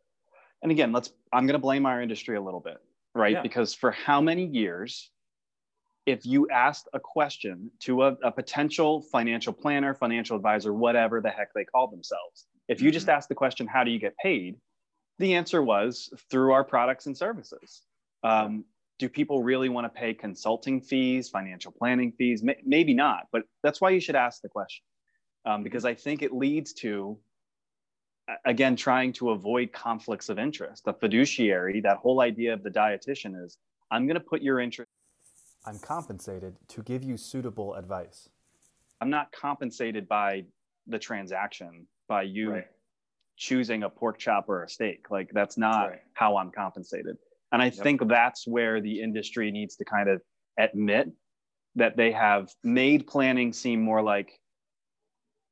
and 0.62 0.72
again 0.72 0.92
let's 0.92 1.12
i'm 1.34 1.46
going 1.46 1.54
to 1.54 1.60
blame 1.60 1.86
our 1.86 2.02
industry 2.02 2.36
a 2.36 2.42
little 2.42 2.60
bit 2.60 2.78
right 3.16 3.34
yeah. 3.34 3.42
because 3.42 3.74
for 3.74 3.92
how 3.92 4.22
many 4.22 4.46
years 4.46 5.12
if 6.08 6.26
you 6.26 6.48
asked 6.50 6.88
a 6.94 7.00
question 7.00 7.70
to 7.82 8.04
a, 8.04 8.14
a, 8.24 8.32
potential 8.32 9.02
financial 9.02 9.52
planner, 9.52 9.94
financial 9.94 10.38
advisor, 10.38 10.74
whatever 10.74 11.20
the 11.20 11.30
heck 11.30 11.54
they 11.54 11.66
call 11.66 11.90
themselves, 11.90 12.48
if 12.70 12.82
you 12.82 12.88
mm-hmm. 12.88 12.94
just 12.94 13.10
asked 13.10 13.28
the 13.28 13.36
question, 13.36 13.68
how 13.68 13.84
do 13.84 13.92
you 13.92 14.00
get 14.00 14.16
paid? 14.18 14.56
The 15.20 15.36
answer 15.36 15.62
was 15.62 16.10
through 16.32 16.54
our 16.54 16.64
products 16.64 17.08
and 17.08 17.18
services. 17.18 17.82
Um, 18.24 18.64
do 19.00 19.10
people 19.10 19.44
really 19.44 19.68
want 19.68 19.86
to 19.86 19.90
pay 19.90 20.14
consulting 20.14 20.80
fees, 20.80 21.28
financial 21.28 21.74
planning 21.74 22.14
fees? 22.14 22.42
maybe 22.66 22.94
not, 22.94 23.28
but 23.34 23.44
that's 23.62 23.82
why 23.82 23.90
you 23.90 24.00
should 24.00 24.16
ask 24.16 24.42
the 24.42 24.50
question 24.50 24.84
um, 25.46 25.64
because 25.64 25.86
I 25.86 25.94
think 25.94 26.22
it 26.22 26.34
leads 26.34 26.74
to, 26.74 27.18
again, 28.46 28.76
trying 28.76 29.14
to 29.14 29.32
avoid 29.32 29.72
conflicts 29.72 30.30
of 30.30 30.40
interest. 30.40 30.84
The 30.86 30.94
fiduciary, 30.94 31.82
that 31.82 31.98
whole 31.98 32.22
idea 32.22 32.54
of 32.54 32.64
the 32.64 32.70
dietitian 32.70 33.44
is 33.44 33.58
I'm 33.92 34.06
going 34.06 34.16
to 34.16 34.24
put 34.24 34.42
your 34.42 34.60
interest. 34.60 34.92
I'm 35.66 35.80
compensated 35.80 36.56
to 36.70 36.82
give 36.84 37.04
you 37.04 37.18
suitable 37.18 37.74
advice. 37.76 38.30
I'm 39.02 39.10
not 39.10 39.32
compensated 39.32 40.08
by 40.08 40.46
the 40.88 40.98
transaction, 40.98 41.88
by 42.08 42.24
you 42.24 42.52
right. 42.52 42.68
choosing 43.36 43.84
a 43.84 43.90
pork 43.90 44.18
chop 44.18 44.46
or 44.48 44.64
a 44.64 44.70
steak. 44.70 45.12
Like, 45.12 45.30
that's 45.34 45.58
not 45.58 45.90
right. 45.90 46.00
how 46.14 46.38
I'm 46.38 46.52
compensated. 46.52 47.18
And 47.52 47.62
I 47.62 47.66
yep. 47.66 47.76
think 47.76 48.08
that's 48.08 48.48
where 48.48 48.82
the 48.82 49.02
industry 49.02 49.52
needs 49.52 49.76
to 49.78 49.86
kind 49.86 50.10
of 50.10 50.22
admit 50.58 51.12
that 51.76 51.96
they 51.96 52.12
have 52.12 52.50
made 52.64 53.08
planning 53.08 53.54
seem 53.54 53.82
more 53.82 54.02
like 54.02 54.40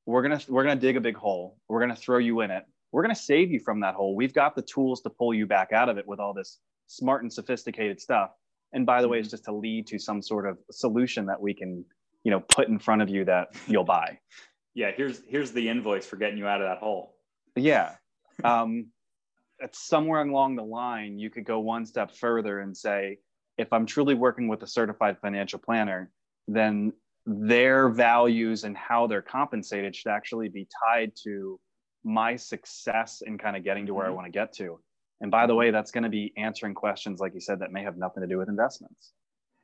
we're 0.06 0.22
gonna 0.22 0.40
we're 0.48 0.64
gonna 0.64 0.80
dig 0.80 0.98
a 0.98 1.02
big 1.02 1.16
hole. 1.16 1.58
We're 1.68 1.80
gonna 1.80 1.96
throw 1.96 2.20
you 2.20 2.42
in 2.42 2.52
it. 2.52 2.64
We're 2.92 3.02
gonna 3.02 3.16
save 3.16 3.52
you 3.52 3.60
from 3.60 3.80
that 3.82 3.96
hole. 3.96 4.16
We've 4.16 4.34
got 4.34 4.56
the 4.56 4.62
tools 4.62 5.02
to 5.02 5.10
pull 5.10 5.34
you 5.34 5.46
back 5.46 5.72
out 5.72 5.90
of 5.90 5.98
it 5.98 6.08
with 6.08 6.20
all 6.20 6.34
this 6.34 6.60
smart 6.88 7.24
and 7.24 7.32
sophisticated 7.32 8.00
stuff. 8.00 8.32
And 8.74 8.86
by 8.86 9.02
the 9.02 9.08
way 9.08 9.20
it's 9.20 9.28
mm-hmm. 9.28 9.34
just 9.34 9.46
to 9.46 9.54
lead 9.54 9.88
to 9.88 10.00
some 10.00 10.22
sort 10.22 10.48
of 10.48 10.58
solution 10.72 11.26
that 11.26 11.40
we 11.40 11.54
can 11.54 11.84
you 12.24 12.32
know 12.32 12.40
put 12.40 12.68
in 12.68 12.80
front 12.80 13.02
of 13.02 13.10
you 13.10 13.26
that 13.26 13.50
you'll 13.68 13.84
buy. 13.84 14.20
Yeah 14.78 14.92
here's 14.94 15.22
here's 15.26 15.54
the 15.54 15.70
invoice 15.70 16.06
for 16.06 16.18
getting 16.18 16.38
you 16.38 16.48
out 16.48 16.60
of 16.60 16.68
that 16.68 16.80
hole. 16.80 17.16
Yeah. 17.56 17.96
Um 18.44 18.88
somewhere 19.72 20.22
along 20.22 20.58
the 20.58 20.64
line 20.64 21.18
you 21.18 21.30
could 21.30 21.46
go 21.46 21.60
one 21.60 21.86
step 21.86 22.14
further 22.14 22.60
and 22.60 22.76
say 22.76 23.18
if 23.58 23.72
i'm 23.72 23.86
truly 23.86 24.14
working 24.14 24.50
with 24.50 24.62
a 24.64 24.68
certified 24.68 25.18
financial 25.22 25.58
planner 25.58 26.12
then 26.48 26.92
their 27.25 27.89
values 27.89 28.63
and 28.63 28.77
how 28.77 29.08
they're 29.08 29.22
compensated 29.22 29.96
should 29.96 30.12
actually 30.12 30.50
be 30.50 30.67
tied 30.84 31.12
to 31.24 31.60
my 32.03 32.36
success 32.36 33.24
in 33.25 33.38
kind 33.38 33.58
of 33.58 33.63
getting 33.63 33.88
to 33.88 33.94
where 33.94 34.05
mm-hmm. 34.05 34.13
I 34.13 34.15
want 34.15 34.27
to 34.27 34.32
get 34.32 34.53
to. 34.53 34.79
And 35.22 35.32
by 35.32 35.48
the 35.48 35.55
way, 35.55 35.72
that's 35.72 35.91
going 35.91 36.03
to 36.03 36.10
be 36.10 36.34
answering 36.38 36.74
questions, 36.74 37.20
like 37.20 37.34
you 37.34 37.39
said, 37.39 37.60
that 37.60 37.72
may 37.72 37.84
have 37.84 37.98
nothing 37.98 38.22
to 38.22 38.27
do 38.27 38.38
with 38.38 38.50
investments. 38.50 39.13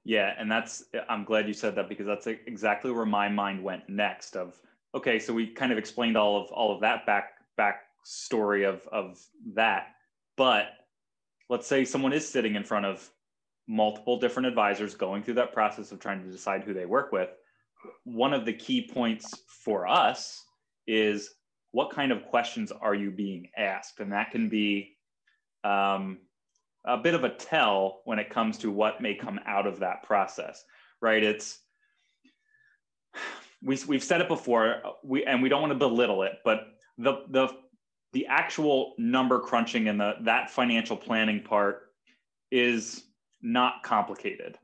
Yeah. 0.03 0.33
And 0.37 0.51
that's, 0.51 0.83
I'm 1.07 1.23
glad 1.23 1.47
you 1.47 1.53
said 1.53 1.75
that 1.75 1.87
because 1.87 2.07
that's 2.07 2.25
exactly 2.25 2.91
where 2.91 3.05
my 3.05 3.29
mind 3.29 3.63
went 3.63 3.87
next 3.87 4.35
of, 4.35 4.59
okay, 4.95 5.19
so 5.19 5.33
we 5.33 5.47
kind 5.47 5.71
of 5.71 5.77
explained 5.77 6.17
all 6.17 6.41
of, 6.41 6.51
all 6.51 6.73
of 6.73 6.81
that 6.81 7.05
back, 7.05 7.33
back 7.57 7.81
story 8.03 8.63
of, 8.63 8.87
of 8.91 9.19
that. 9.53 9.89
But 10.37 10.69
let's 11.49 11.67
say 11.67 11.85
someone 11.85 12.13
is 12.13 12.27
sitting 12.27 12.55
in 12.55 12.63
front 12.63 12.87
of 12.87 13.07
multiple 13.67 14.19
different 14.19 14.47
advisors 14.47 14.95
going 14.95 15.21
through 15.21 15.35
that 15.35 15.53
process 15.53 15.91
of 15.91 15.99
trying 15.99 16.23
to 16.23 16.31
decide 16.31 16.63
who 16.63 16.73
they 16.73 16.85
work 16.85 17.11
with 17.11 17.29
one 18.03 18.33
of 18.33 18.45
the 18.45 18.53
key 18.53 18.89
points 18.91 19.43
for 19.63 19.87
us 19.87 20.43
is 20.87 21.29
what 21.71 21.91
kind 21.91 22.11
of 22.11 22.25
questions 22.25 22.71
are 22.71 22.95
you 22.95 23.11
being 23.11 23.47
asked? 23.57 23.99
And 23.99 24.11
that 24.11 24.31
can 24.31 24.49
be 24.49 24.97
um, 25.63 26.19
a 26.85 26.97
bit 26.97 27.13
of 27.13 27.23
a 27.23 27.29
tell 27.29 28.01
when 28.05 28.19
it 28.19 28.29
comes 28.29 28.57
to 28.59 28.71
what 28.71 29.01
may 29.01 29.15
come 29.15 29.39
out 29.45 29.67
of 29.67 29.79
that 29.79 30.03
process, 30.03 30.63
right? 31.01 31.23
It's, 31.23 31.59
we, 33.63 33.77
we've 33.87 34.03
said 34.03 34.21
it 34.21 34.27
before, 34.27 34.81
we, 35.03 35.23
and 35.25 35.41
we 35.41 35.49
don't 35.49 35.61
want 35.61 35.71
to 35.71 35.79
belittle 35.79 36.23
it, 36.23 36.33
but 36.43 36.67
the, 36.97 37.23
the, 37.29 37.49
the 38.13 38.25
actual 38.27 38.93
number 38.97 39.39
crunching 39.39 39.87
and 39.87 39.99
the, 39.99 40.15
that 40.21 40.49
financial 40.51 40.97
planning 40.97 41.41
part 41.41 41.83
is 42.51 43.03
not 43.41 43.83
complicated. 43.83 44.57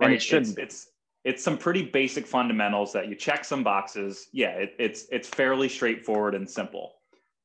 Right? 0.00 0.06
And 0.06 0.14
it 0.14 0.22
shouldn't. 0.22 0.58
It's, 0.58 0.84
it's, 0.84 0.86
it's 1.24 1.42
some 1.42 1.58
pretty 1.58 1.82
basic 1.82 2.26
fundamentals 2.26 2.92
that 2.92 3.08
you 3.08 3.14
check 3.14 3.44
some 3.44 3.62
boxes. 3.62 4.28
Yeah, 4.32 4.50
it, 4.50 4.74
it's 4.78 5.06
it's 5.10 5.28
fairly 5.28 5.68
straightforward 5.68 6.34
and 6.34 6.48
simple. 6.48 6.94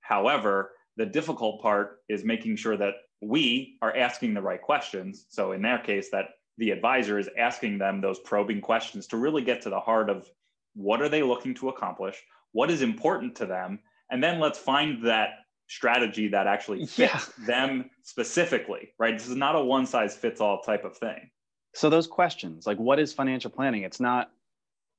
However, 0.02 0.72
the 0.98 1.06
difficult 1.06 1.62
part 1.62 2.00
is 2.10 2.24
making 2.24 2.58
sure 2.58 2.78
that 2.78 2.94
we 3.22 3.78
are 3.82 3.96
asking 3.96 4.34
the 4.34 4.42
right 4.42 4.62
questions. 4.62 5.26
So 5.30 5.54
in 5.54 5.62
their 5.62 5.80
case, 5.80 6.10
that 6.12 6.26
the 6.58 6.72
advisor 6.72 7.18
is 7.18 7.30
asking 7.38 7.80
them 7.80 8.00
those 8.00 8.20
probing 8.20 8.62
questions 8.62 9.08
to 9.08 9.18
really 9.18 9.42
get 9.42 9.62
to 9.64 9.70
the 9.70 9.80
heart 9.80 10.10
of 10.10 10.30
what 10.76 11.02
are 11.02 11.10
they 11.10 11.24
looking 11.24 11.54
to 11.56 11.70
accomplish, 11.70 12.22
what 12.52 12.70
is 12.70 12.82
important 12.82 13.36
to 13.38 13.46
them, 13.46 13.80
and 14.12 14.24
then 14.24 14.40
let's 14.40 14.60
find 14.60 15.06
that 15.06 15.30
strategy 15.68 16.28
that 16.28 16.46
actually 16.46 16.86
fits 16.86 16.98
yeah. 17.40 17.46
them 17.48 17.90
specifically. 18.04 18.90
Right? 19.00 19.18
This 19.18 19.28
is 19.28 19.36
not 19.36 19.56
a 19.56 19.64
one 19.64 19.88
size 19.88 20.16
fits 20.16 20.42
all 20.42 20.62
type 20.62 20.84
of 20.84 20.98
thing 20.98 21.32
so 21.74 21.90
those 21.90 22.08
questions 22.08 22.66
like 22.66 22.78
what 22.78 23.00
is 23.00 23.14
financial 23.14 23.52
planning 23.52 23.84
it's 23.84 24.00
not 24.00 24.32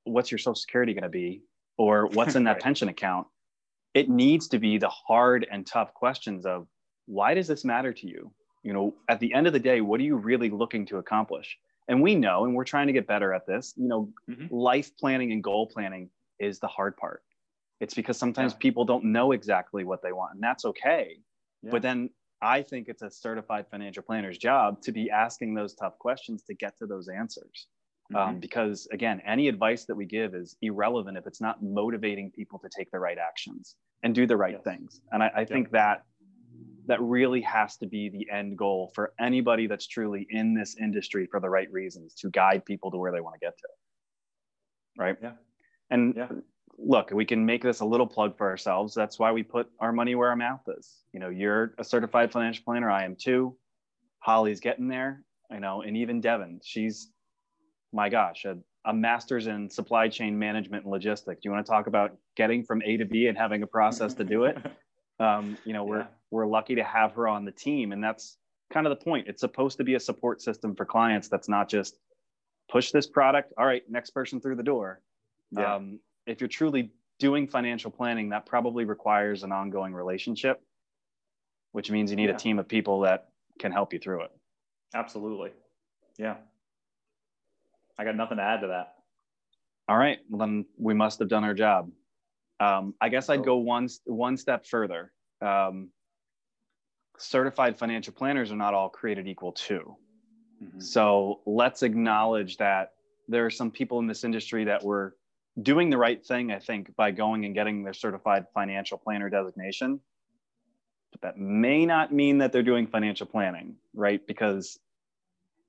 what's 0.04 0.30
your 0.30 0.38
social 0.38 0.54
security 0.54 0.92
going 0.92 1.02
to 1.02 1.08
be 1.08 1.42
or 1.78 2.06
what's 2.12 2.34
in 2.34 2.44
that 2.44 2.54
right. 2.54 2.62
pension 2.62 2.88
account 2.88 3.26
it 3.94 4.08
needs 4.08 4.48
to 4.48 4.58
be 4.58 4.76
the 4.78 4.88
hard 4.88 5.46
and 5.50 5.66
tough 5.66 5.94
questions 5.94 6.44
of 6.44 6.66
why 7.06 7.34
does 7.34 7.46
this 7.46 7.64
matter 7.64 7.92
to 7.92 8.06
you 8.06 8.30
you 8.62 8.72
know 8.72 8.94
at 9.08 9.20
the 9.20 9.32
end 9.32 9.46
of 9.46 9.52
the 9.52 9.58
day 9.58 9.80
what 9.80 10.00
are 10.00 10.04
you 10.04 10.16
really 10.16 10.50
looking 10.50 10.84
to 10.86 10.98
accomplish 10.98 11.58
and 11.88 12.00
we 12.00 12.14
know 12.14 12.44
and 12.44 12.54
we're 12.54 12.64
trying 12.64 12.86
to 12.86 12.92
get 12.92 13.06
better 13.06 13.32
at 13.32 13.46
this 13.46 13.74
you 13.76 13.88
know 13.88 14.08
mm-hmm. 14.28 14.52
life 14.54 14.90
planning 14.98 15.32
and 15.32 15.42
goal 15.42 15.66
planning 15.66 16.08
is 16.38 16.58
the 16.58 16.66
hard 16.66 16.96
part 16.96 17.22
it's 17.80 17.94
because 17.94 18.16
sometimes 18.16 18.52
yeah. 18.52 18.58
people 18.58 18.84
don't 18.84 19.04
know 19.04 19.32
exactly 19.32 19.84
what 19.84 20.02
they 20.02 20.12
want 20.12 20.34
and 20.34 20.42
that's 20.42 20.64
okay 20.64 21.18
yeah. 21.62 21.70
but 21.70 21.82
then 21.82 22.10
I 22.44 22.60
think 22.62 22.88
it's 22.88 23.00
a 23.00 23.10
certified 23.10 23.66
financial 23.70 24.02
planner's 24.02 24.36
job 24.36 24.82
to 24.82 24.92
be 24.92 25.10
asking 25.10 25.54
those 25.54 25.74
tough 25.74 25.98
questions 25.98 26.42
to 26.42 26.54
get 26.54 26.76
to 26.78 26.86
those 26.86 27.08
answers. 27.08 27.68
Um, 28.14 28.20
mm-hmm. 28.20 28.28
Um, 28.28 28.38
because 28.38 28.86
again, 28.92 29.22
any 29.26 29.48
advice 29.48 29.86
that 29.86 29.94
we 29.94 30.04
give 30.04 30.34
is 30.34 30.56
irrelevant 30.60 31.16
if 31.16 31.26
it's 31.26 31.40
not 31.40 31.62
motivating 31.62 32.30
people 32.30 32.58
to 32.58 32.68
take 32.76 32.90
the 32.90 32.98
right 32.98 33.16
actions 33.16 33.76
and 34.02 34.14
do 34.14 34.26
the 34.26 34.36
right 34.36 34.52
yes. 34.56 34.62
things. 34.62 35.00
And 35.10 35.22
I, 35.22 35.30
I 35.34 35.44
think 35.46 35.70
that 35.70 36.04
that 36.86 37.00
really 37.00 37.40
has 37.40 37.78
to 37.78 37.86
be 37.86 38.10
the 38.10 38.28
end 38.30 38.58
goal 38.58 38.92
for 38.94 39.14
anybody 39.18 39.66
that's 39.66 39.86
truly 39.86 40.26
in 40.28 40.52
this 40.52 40.76
industry 40.78 41.26
for 41.30 41.40
the 41.40 41.48
right 41.48 41.72
reasons 41.72 42.12
to 42.16 42.28
guide 42.28 42.66
people 42.66 42.90
to 42.90 42.98
where 42.98 43.10
they 43.10 43.22
want 43.22 43.36
to 43.36 43.46
get 43.46 43.56
to. 43.56 43.68
Right. 44.98 45.16
Yeah. 45.22 45.32
And 45.90 46.14
yeah 46.14 46.28
look, 46.78 47.10
we 47.10 47.24
can 47.24 47.44
make 47.44 47.62
this 47.62 47.80
a 47.80 47.84
little 47.84 48.06
plug 48.06 48.36
for 48.36 48.48
ourselves. 48.48 48.94
That's 48.94 49.18
why 49.18 49.32
we 49.32 49.42
put 49.42 49.68
our 49.80 49.92
money 49.92 50.14
where 50.14 50.28
our 50.30 50.36
mouth 50.36 50.62
is. 50.78 50.94
You 51.12 51.20
know, 51.20 51.28
you're 51.28 51.74
a 51.78 51.84
certified 51.84 52.32
financial 52.32 52.64
planner. 52.64 52.90
I 52.90 53.04
am 53.04 53.16
too. 53.16 53.56
Holly's 54.20 54.60
getting 54.60 54.88
there, 54.88 55.22
you 55.50 55.60
know, 55.60 55.82
and 55.82 55.96
even 55.96 56.20
Devin, 56.20 56.60
she's, 56.64 57.10
my 57.92 58.08
gosh, 58.08 58.44
a, 58.46 58.56
a 58.86 58.94
master's 58.94 59.46
in 59.46 59.68
supply 59.68 60.08
chain 60.08 60.38
management 60.38 60.84
and 60.84 60.92
logistics. 60.92 61.44
You 61.44 61.50
want 61.50 61.64
to 61.64 61.70
talk 61.70 61.86
about 61.86 62.16
getting 62.36 62.64
from 62.64 62.82
A 62.82 62.96
to 62.96 63.04
B 63.04 63.26
and 63.26 63.36
having 63.36 63.62
a 63.62 63.66
process 63.66 64.14
to 64.14 64.24
do 64.24 64.44
it? 64.44 64.58
Um, 65.20 65.56
you 65.64 65.72
know, 65.72 65.84
we're, 65.84 66.00
yeah. 66.00 66.06
we're 66.32 66.46
lucky 66.46 66.74
to 66.74 66.82
have 66.82 67.12
her 67.12 67.28
on 67.28 67.44
the 67.44 67.52
team. 67.52 67.92
And 67.92 68.02
that's 68.02 68.36
kind 68.72 68.84
of 68.84 68.90
the 68.90 69.04
point. 69.04 69.28
It's 69.28 69.40
supposed 69.40 69.78
to 69.78 69.84
be 69.84 69.94
a 69.94 70.00
support 70.00 70.42
system 70.42 70.74
for 70.74 70.84
clients 70.84 71.28
that's 71.28 71.48
not 71.48 71.68
just 71.68 71.98
push 72.68 72.90
this 72.90 73.06
product. 73.06 73.52
All 73.56 73.64
right, 73.64 73.82
next 73.88 74.10
person 74.10 74.40
through 74.40 74.56
the 74.56 74.64
door. 74.64 75.00
Yeah. 75.52 75.76
Um, 75.76 76.00
if 76.26 76.40
you're 76.40 76.48
truly 76.48 76.90
doing 77.18 77.46
financial 77.46 77.90
planning, 77.90 78.30
that 78.30 78.46
probably 78.46 78.84
requires 78.84 79.42
an 79.42 79.52
ongoing 79.52 79.94
relationship, 79.94 80.62
which 81.72 81.90
means 81.90 82.10
you 82.10 82.16
need 82.16 82.28
yeah. 82.28 82.34
a 82.34 82.38
team 82.38 82.58
of 82.58 82.68
people 82.68 83.00
that 83.00 83.28
can 83.58 83.72
help 83.72 83.92
you 83.92 83.98
through 83.98 84.22
it. 84.22 84.30
Absolutely. 84.94 85.50
Yeah. 86.18 86.36
I 87.98 88.04
got 88.04 88.16
nothing 88.16 88.38
to 88.38 88.42
add 88.42 88.60
to 88.60 88.68
that. 88.68 88.94
All 89.88 89.96
right. 89.96 90.18
Well, 90.28 90.38
then 90.38 90.64
we 90.78 90.94
must 90.94 91.18
have 91.18 91.28
done 91.28 91.44
our 91.44 91.54
job. 91.54 91.90
Um, 92.60 92.94
I 93.00 93.08
guess 93.08 93.28
I'd 93.28 93.44
go 93.44 93.56
one, 93.56 93.88
one 94.04 94.36
step 94.36 94.66
further. 94.66 95.12
Um, 95.42 95.90
certified 97.18 97.76
financial 97.76 98.12
planners 98.12 98.50
are 98.50 98.56
not 98.56 98.74
all 98.74 98.88
created 98.88 99.28
equal 99.28 99.52
too. 99.52 99.96
Mm-hmm. 100.62 100.80
So 100.80 101.40
let's 101.46 101.82
acknowledge 101.82 102.56
that 102.56 102.92
there 103.28 103.44
are 103.44 103.50
some 103.50 103.70
people 103.70 103.98
in 103.98 104.06
this 104.06 104.24
industry 104.24 104.64
that 104.64 104.82
were 104.82 105.16
doing 105.60 105.90
the 105.90 105.98
right 105.98 106.24
thing, 106.24 106.50
I 106.50 106.58
think, 106.58 106.94
by 106.96 107.10
going 107.10 107.44
and 107.44 107.54
getting 107.54 107.84
their 107.84 107.92
certified 107.92 108.46
financial 108.54 108.98
planner 108.98 109.30
designation. 109.30 110.00
But 111.12 111.20
that 111.20 111.38
may 111.38 111.86
not 111.86 112.12
mean 112.12 112.38
that 112.38 112.52
they're 112.52 112.62
doing 112.62 112.86
financial 112.86 113.26
planning, 113.26 113.76
right? 113.94 114.24
Because 114.26 114.78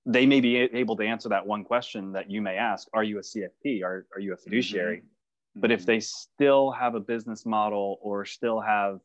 they 0.05 0.25
may 0.25 0.39
be 0.39 0.57
able 0.57 0.95
to 0.97 1.03
answer 1.03 1.29
that 1.29 1.45
one 1.45 1.63
question 1.63 2.11
that 2.13 2.29
you 2.29 2.41
may 2.41 2.57
ask 2.57 2.87
Are 2.93 3.03
you 3.03 3.19
a 3.19 3.21
CFP? 3.21 3.83
Are, 3.83 4.05
are 4.15 4.19
you 4.19 4.33
a 4.33 4.37
fiduciary? 4.37 4.97
Mm-hmm. 4.97 5.61
But 5.61 5.71
if 5.71 5.81
mm-hmm. 5.81 5.87
they 5.87 5.99
still 5.99 6.71
have 6.71 6.95
a 6.95 6.99
business 6.99 7.45
model 7.45 7.99
or 8.01 8.25
still 8.25 8.59
have 8.59 8.99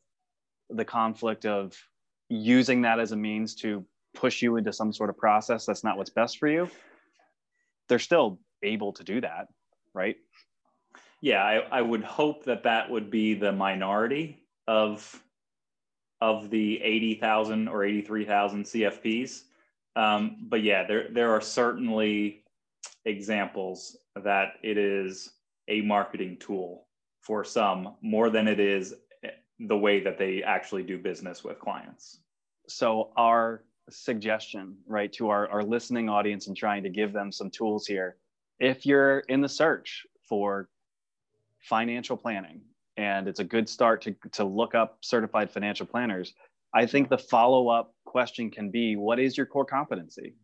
the 0.69 0.85
conflict 0.85 1.45
of 1.45 1.75
using 2.29 2.81
that 2.83 2.99
as 2.99 3.11
a 3.11 3.17
means 3.17 3.55
to 3.55 3.85
push 4.13 4.41
you 4.41 4.57
into 4.57 4.73
some 4.73 4.93
sort 4.93 5.09
of 5.09 5.17
process 5.17 5.65
that's 5.65 5.83
not 5.83 5.97
what's 5.97 6.09
best 6.09 6.37
for 6.37 6.47
you, 6.47 6.69
they're 7.87 7.99
still 7.99 8.39
able 8.63 8.93
to 8.93 9.03
do 9.03 9.21
that, 9.21 9.47
right? 9.93 10.17
Yeah, 11.21 11.43
I, 11.43 11.79
I 11.79 11.81
would 11.81 12.03
hope 12.03 12.45
that 12.45 12.63
that 12.63 12.89
would 12.89 13.09
be 13.09 13.35
the 13.35 13.51
minority 13.51 14.39
of 14.67 15.23
of 16.19 16.51
the 16.51 16.79
80,000 16.83 17.67
or 17.67 17.83
83,000 17.83 18.63
CFPs. 18.63 19.41
Um, 19.95 20.45
but 20.49 20.61
yeah, 20.61 20.85
there 20.85 21.07
there 21.11 21.31
are 21.31 21.41
certainly 21.41 22.43
examples 23.05 23.97
that 24.15 24.53
it 24.63 24.77
is 24.77 25.31
a 25.67 25.81
marketing 25.81 26.37
tool 26.39 26.87
for 27.21 27.43
some 27.43 27.95
more 28.01 28.29
than 28.29 28.47
it 28.47 28.59
is 28.59 28.95
the 29.59 29.77
way 29.77 29.99
that 30.03 30.17
they 30.17 30.41
actually 30.41 30.83
do 30.83 30.97
business 30.97 31.43
with 31.43 31.59
clients. 31.59 32.19
So 32.67 33.11
our 33.15 33.63
suggestion, 33.89 34.77
right, 34.87 35.11
to 35.13 35.29
our, 35.29 35.47
our 35.49 35.63
listening 35.63 36.09
audience 36.09 36.47
and 36.47 36.57
trying 36.57 36.83
to 36.83 36.89
give 36.89 37.13
them 37.13 37.31
some 37.31 37.49
tools 37.51 37.85
here. 37.85 38.17
If 38.59 38.85
you're 38.85 39.19
in 39.19 39.41
the 39.41 39.49
search 39.49 40.05
for 40.27 40.69
financial 41.61 42.17
planning, 42.17 42.61
and 42.97 43.27
it's 43.27 43.39
a 43.39 43.43
good 43.43 43.69
start 43.69 44.01
to, 44.01 44.15
to 44.33 44.43
look 44.43 44.75
up 44.75 44.97
certified 45.01 45.51
financial 45.51 45.85
planners, 45.85 46.33
I 46.73 46.85
think 46.85 47.09
the 47.09 47.17
follow 47.17 47.67
up 47.67 47.93
question 48.05 48.49
can 48.49 48.71
be 48.71 48.95
what 48.95 49.19
is 49.19 49.37
your 49.37 49.45
core 49.45 49.65
competency? 49.65 50.35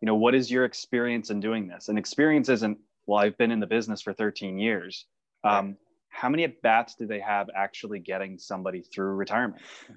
You 0.00 0.06
know, 0.06 0.14
what 0.14 0.34
is 0.34 0.50
your 0.50 0.64
experience 0.64 1.30
in 1.30 1.40
doing 1.40 1.66
this? 1.68 1.88
And 1.88 1.98
experience 1.98 2.48
isn't, 2.48 2.78
well, 3.06 3.20
I've 3.20 3.38
been 3.38 3.50
in 3.50 3.60
the 3.60 3.66
business 3.66 4.02
for 4.02 4.12
13 4.12 4.58
years. 4.58 5.06
Um, 5.44 5.76
how 6.08 6.28
many 6.28 6.44
at 6.44 6.60
bats 6.62 6.94
do 6.94 7.06
they 7.06 7.20
have 7.20 7.48
actually 7.54 7.98
getting 7.98 8.38
somebody 8.38 8.82
through 8.82 9.14
retirement? 9.14 9.62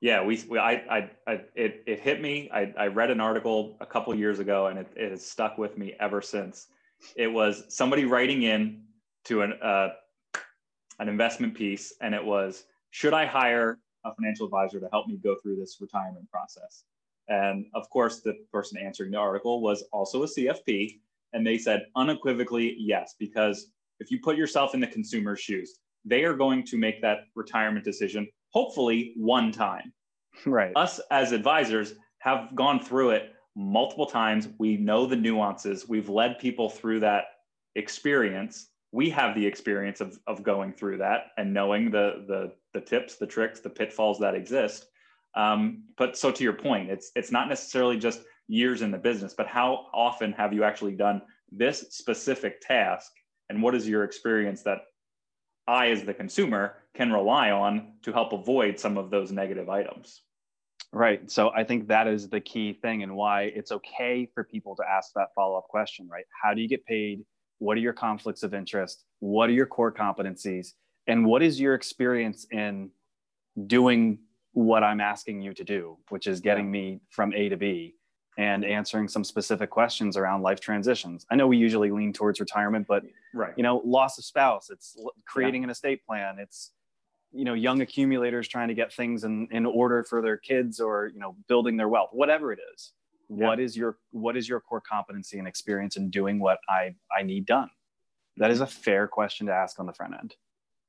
Yeah, 0.00 0.22
we, 0.24 0.40
we 0.48 0.58
I, 0.58 0.72
I, 0.72 1.10
I, 1.26 1.40
it, 1.56 1.82
it 1.84 1.98
hit 1.98 2.20
me. 2.20 2.48
I, 2.54 2.72
I 2.78 2.86
read 2.86 3.10
an 3.10 3.20
article 3.20 3.76
a 3.80 3.86
couple 3.86 4.14
years 4.14 4.38
ago 4.38 4.68
and 4.68 4.78
it, 4.78 4.86
it 4.94 5.10
has 5.10 5.28
stuck 5.28 5.58
with 5.58 5.76
me 5.76 5.96
ever 5.98 6.22
since. 6.22 6.68
It 7.16 7.26
was 7.26 7.64
somebody 7.68 8.04
writing 8.04 8.42
in 8.44 8.82
to 9.24 9.42
an, 9.42 9.54
uh, 9.60 9.88
an 10.98 11.08
investment 11.08 11.54
piece 11.54 11.92
and 12.00 12.14
it 12.14 12.24
was, 12.24 12.64
should 12.90 13.14
I 13.14 13.26
hire 13.26 13.78
a 14.04 14.14
financial 14.14 14.46
advisor 14.46 14.80
to 14.80 14.88
help 14.90 15.08
me 15.08 15.16
go 15.16 15.36
through 15.36 15.56
this 15.56 15.78
retirement 15.80 16.30
process. 16.30 16.84
And 17.28 17.66
of 17.74 17.88
course, 17.90 18.20
the 18.20 18.34
person 18.52 18.78
answering 18.78 19.10
the 19.10 19.18
article 19.18 19.60
was 19.60 19.82
also 19.92 20.22
a 20.22 20.26
CFP. 20.26 21.00
And 21.32 21.46
they 21.46 21.58
said 21.58 21.86
unequivocally 21.94 22.74
yes, 22.78 23.14
because 23.18 23.70
if 24.00 24.10
you 24.10 24.20
put 24.20 24.36
yourself 24.36 24.74
in 24.74 24.80
the 24.80 24.86
consumer's 24.86 25.40
shoes, 25.40 25.78
they 26.04 26.24
are 26.24 26.34
going 26.34 26.64
to 26.64 26.78
make 26.78 27.02
that 27.02 27.18
retirement 27.34 27.84
decision, 27.84 28.26
hopefully 28.50 29.12
one 29.16 29.52
time. 29.52 29.92
Right. 30.46 30.72
Us 30.76 31.00
as 31.10 31.32
advisors 31.32 31.94
have 32.20 32.54
gone 32.54 32.80
through 32.80 33.10
it 33.10 33.32
multiple 33.56 34.06
times. 34.06 34.48
We 34.58 34.76
know 34.76 35.04
the 35.04 35.16
nuances. 35.16 35.88
We've 35.88 36.08
led 36.08 36.38
people 36.38 36.70
through 36.70 37.00
that 37.00 37.24
experience 37.74 38.68
we 38.92 39.10
have 39.10 39.34
the 39.34 39.46
experience 39.46 40.00
of, 40.00 40.18
of 40.26 40.42
going 40.42 40.72
through 40.72 40.98
that 40.98 41.26
and 41.36 41.52
knowing 41.52 41.90
the, 41.90 42.24
the, 42.26 42.52
the 42.72 42.80
tips, 42.80 43.16
the 43.16 43.26
tricks, 43.26 43.60
the 43.60 43.70
pitfalls 43.70 44.18
that 44.18 44.34
exist. 44.34 44.86
Um, 45.34 45.84
but 45.96 46.16
so 46.16 46.30
to 46.32 46.42
your 46.42 46.54
point, 46.54 46.90
it's, 46.90 47.10
it's 47.14 47.30
not 47.30 47.48
necessarily 47.48 47.98
just 47.98 48.22
years 48.48 48.80
in 48.82 48.90
the 48.90 48.98
business, 48.98 49.34
but 49.36 49.46
how 49.46 49.86
often 49.92 50.32
have 50.32 50.52
you 50.52 50.64
actually 50.64 50.94
done 50.94 51.20
this 51.52 51.86
specific 51.90 52.60
task? 52.60 53.12
And 53.50 53.62
what 53.62 53.74
is 53.74 53.86
your 53.86 54.04
experience 54.04 54.62
that 54.62 54.78
I, 55.66 55.90
as 55.90 56.02
the 56.02 56.14
consumer, 56.14 56.76
can 56.94 57.12
rely 57.12 57.50
on 57.50 57.92
to 58.02 58.12
help 58.12 58.32
avoid 58.32 58.80
some 58.80 58.96
of 58.96 59.10
those 59.10 59.30
negative 59.30 59.68
items? 59.68 60.22
Right. 60.92 61.30
So 61.30 61.50
I 61.50 61.64
think 61.64 61.88
that 61.88 62.08
is 62.08 62.30
the 62.30 62.40
key 62.40 62.72
thing 62.72 63.02
and 63.02 63.14
why 63.14 63.42
it's 63.42 63.70
okay 63.72 64.28
for 64.32 64.44
people 64.44 64.74
to 64.76 64.82
ask 64.88 65.12
that 65.14 65.28
follow 65.34 65.58
up 65.58 65.68
question, 65.68 66.08
right? 66.10 66.24
How 66.42 66.54
do 66.54 66.62
you 66.62 66.68
get 66.68 66.84
paid? 66.86 67.24
What 67.58 67.76
are 67.76 67.80
your 67.80 67.92
conflicts 67.92 68.42
of 68.42 68.54
interest? 68.54 69.04
What 69.20 69.50
are 69.50 69.52
your 69.52 69.66
core 69.66 69.92
competencies? 69.92 70.74
And 71.06 71.26
what 71.26 71.42
is 71.42 71.60
your 71.60 71.74
experience 71.74 72.46
in 72.50 72.90
doing 73.66 74.18
what 74.52 74.82
i'm 74.82 75.00
asking 75.00 75.40
you 75.40 75.52
to 75.52 75.64
do 75.64 75.96
which 76.08 76.26
is 76.26 76.40
getting 76.40 76.70
me 76.70 77.00
from 77.10 77.32
a 77.34 77.48
to 77.48 77.56
b 77.56 77.94
and 78.38 78.64
answering 78.64 79.08
some 79.08 79.24
specific 79.24 79.68
questions 79.68 80.16
around 80.16 80.42
life 80.42 80.60
transitions? 80.60 81.26
I 81.30 81.34
know 81.34 81.48
we 81.48 81.56
usually 81.56 81.90
lean 81.90 82.12
towards 82.12 82.40
retirement 82.40 82.86
but 82.88 83.04
right. 83.34 83.52
you 83.56 83.62
know 83.62 83.82
loss 83.84 84.18
of 84.18 84.24
spouse 84.24 84.70
it's 84.70 84.96
creating 85.26 85.62
yeah. 85.62 85.66
an 85.66 85.70
estate 85.70 86.04
plan 86.04 86.38
it's 86.38 86.72
you 87.32 87.44
know 87.44 87.54
young 87.54 87.80
accumulators 87.82 88.48
trying 88.48 88.68
to 88.68 88.74
get 88.74 88.92
things 88.92 89.24
in, 89.24 89.48
in 89.50 89.66
order 89.66 90.04
for 90.04 90.22
their 90.22 90.36
kids 90.36 90.80
or 90.80 91.10
you 91.12 91.20
know 91.20 91.36
building 91.48 91.76
their 91.76 91.88
wealth 91.88 92.10
whatever 92.12 92.52
it 92.52 92.58
is 92.74 92.92
what 93.28 93.60
is 93.60 93.76
your 93.76 93.98
what 94.10 94.36
is 94.36 94.48
your 94.48 94.58
core 94.58 94.80
competency 94.80 95.38
and 95.38 95.46
experience 95.46 95.96
in 95.96 96.10
doing 96.10 96.40
what 96.40 96.58
i 96.68 96.94
i 97.16 97.22
need 97.22 97.46
done? 97.46 97.70
That 98.38 98.50
is 98.50 98.60
a 98.60 98.66
fair 98.66 99.06
question 99.06 99.46
to 99.46 99.52
ask 99.52 99.78
on 99.78 99.86
the 99.86 99.92
front 99.92 100.14
end. 100.14 100.34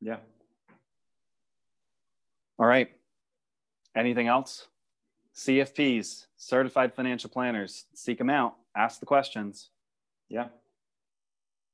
Yeah. 0.02 0.18
All 2.58 2.66
right. 2.66 2.90
Anything 3.96 4.28
else? 4.28 4.68
Cfps 5.36 6.28
certified 6.38 6.94
financial 6.94 7.30
planners 7.30 7.86
seek 7.94 8.18
them 8.18 8.30
out 8.30 8.56
ask 8.76 9.00
the 9.00 9.06
questions. 9.06 9.70
Yeah. 10.30 10.48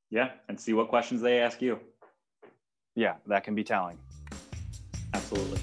Yeah 0.09 0.31
and 0.49 0.59
see 0.59 0.73
what 0.73 0.87
questions 0.89 1.21
they 1.21 1.39
ask 1.39 1.61
you. 1.61 1.79
Yeah 2.95 3.15
that 3.27 3.43
can 3.43 3.53
be 3.53 3.63
telling. 3.63 3.97
Absolutely. 5.13 5.59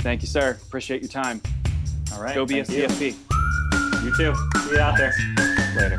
Thank 0.00 0.22
you 0.22 0.28
sir. 0.28 0.58
Appreciate 0.66 1.02
your 1.02 1.10
time. 1.10 1.40
All 2.12 2.22
right 2.22 2.34
go 2.34 2.46
be 2.46 2.60
a 2.60 2.64
cfp 2.64 3.12
you. 3.12 3.25
You 4.06 4.14
too. 4.14 4.34
See 4.60 4.70
you 4.70 4.78
out 4.78 4.96
there. 4.96 5.12
Later. 5.76 5.98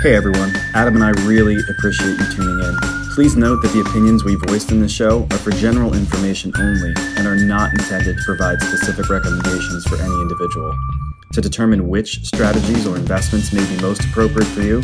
Hey 0.00 0.14
everyone, 0.14 0.56
Adam 0.72 0.94
and 0.94 1.04
I 1.04 1.10
really 1.26 1.58
appreciate 1.68 2.18
you 2.18 2.32
tuning 2.32 2.60
in. 2.60 2.78
Please 3.14 3.36
note 3.36 3.60
that 3.60 3.72
the 3.74 3.80
opinions 3.80 4.24
we 4.24 4.36
voiced 4.36 4.72
in 4.72 4.80
the 4.80 4.88
show 4.88 5.24
are 5.30 5.36
for 5.36 5.50
general 5.50 5.92
information 5.92 6.50
only 6.58 6.94
and 7.18 7.26
are 7.26 7.36
not 7.36 7.74
intended 7.74 8.16
to 8.16 8.22
provide 8.24 8.62
specific 8.62 9.10
recommendations 9.10 9.84
for 9.86 9.96
any 9.96 10.14
individual. 10.22 10.74
To 11.32 11.42
determine 11.42 11.88
which 11.88 12.24
strategies 12.24 12.86
or 12.86 12.96
investments 12.96 13.52
may 13.52 13.68
be 13.68 13.82
most 13.82 14.02
appropriate 14.02 14.46
for 14.46 14.62
you, 14.62 14.82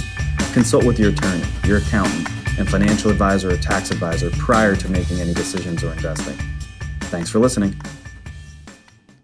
consult 0.53 0.85
with 0.85 0.99
your 0.99 1.11
attorney, 1.11 1.45
your 1.65 1.79
accountant, 1.79 2.29
and 2.61 2.69
financial 2.69 3.11
advisor 3.11 3.51
or 3.51 3.57
tax 3.57 3.91
advisor 3.91 4.31
prior 4.33 4.77
to 4.77 4.89
making 4.89 5.21
any 5.21 5.35
decisions 5.35 5.83
or 5.83 5.93
investing. 5.93 6.37
Thanks 7.01 7.31
for 7.31 7.39
listening. 7.39 7.75